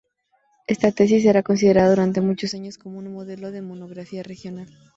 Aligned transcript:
Ésta 0.73 0.89
tesis 0.91 1.21
será 1.21 1.43
considerada 1.43 1.91
durante 1.91 2.21
muchos 2.21 2.55
años 2.55 2.79
como 2.79 2.97
un 2.97 3.13
modelo 3.13 3.51
de 3.51 3.61
monografía 3.61 4.23
regional. 4.23 4.67